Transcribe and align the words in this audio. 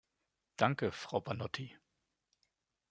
Danke, 0.57 0.89
Frau 0.91 1.21
Banotti. 1.21 1.77